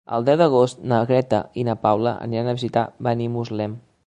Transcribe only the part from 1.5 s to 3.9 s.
i na Paula iran a Benimuslem.